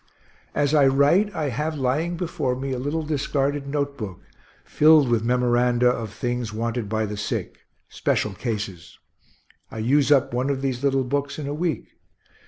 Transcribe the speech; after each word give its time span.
As 0.55 0.73
I 0.73 0.87
write, 0.87 1.31
I 1.35 1.49
have 1.49 1.77
lying 1.77 2.17
before 2.17 2.55
me 2.55 2.71
a 2.71 2.79
little 2.79 3.03
discarded 3.03 3.67
note 3.67 3.97
book, 3.99 4.19
filled 4.65 5.07
with 5.07 5.23
memoranda 5.23 5.87
of 5.89 6.11
things 6.11 6.51
wanted 6.51 6.89
by 6.89 7.05
the 7.05 7.15
sick 7.17 7.59
special 7.87 8.33
cases. 8.33 8.97
I 9.69 9.77
use 9.77 10.11
up 10.11 10.33
one 10.33 10.49
of 10.49 10.63
these 10.63 10.83
little 10.83 11.03
books 11.03 11.37
in 11.37 11.45
a 11.45 11.53
week. 11.53 11.89